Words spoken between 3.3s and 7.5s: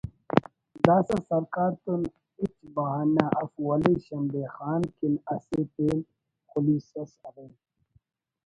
اف ولے شمبے خان کن اسہ پین خلیس اس ارے